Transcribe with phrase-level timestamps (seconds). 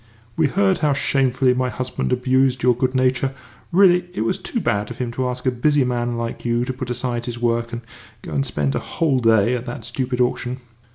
[0.35, 3.35] "We heard how shamefully my husband abused your good nature.
[3.71, 6.73] Really, it was too bad of him to ask a busy man like you to
[6.73, 7.81] put aside his work and
[8.23, 10.57] go and spend a whole day at that stupid auction!"